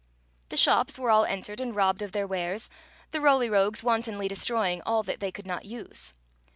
[0.49, 2.71] The shops were all entered and robbed of their wares,
[3.11, 6.15] the Roly Rogues wantonly destroying all that they could not use.